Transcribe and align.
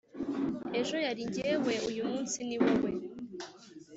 «Ejo 0.79 0.95
yari 1.05 1.23
jyewe, 1.33 1.73
uyu 1.89 2.03
munsi 2.09 2.37
ni 2.47 2.57
wowe!» 2.63 2.91